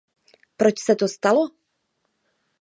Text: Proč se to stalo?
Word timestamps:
Proč 0.57 0.79
se 0.79 0.95
to 0.95 1.07
stalo? 1.07 1.49